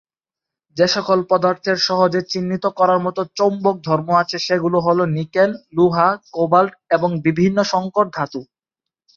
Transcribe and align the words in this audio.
যেসকল 0.77 1.19
পদার্থের 1.29 1.77
সহজে 1.87 2.21
চিহ্নিত 2.31 2.65
করার 2.79 2.99
মত 2.99 3.17
চৌম্বক 3.37 3.75
ধর্ম 3.87 4.09
আছে 4.21 4.37
সেগুলো 4.39 4.77
হল 4.79 4.99
নিকেল, 5.15 5.51
লোহা, 5.77 6.07
কোবাল্ট 6.33 6.73
এবং 6.95 7.09
বিভিন্ন 7.25 7.57
সংকর 7.73 8.05
ধাতু। 8.15 8.41